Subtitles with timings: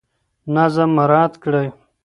[0.55, 1.67] نظم مراعات کړئ.